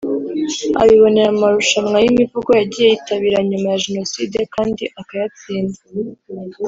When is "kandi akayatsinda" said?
4.55-5.79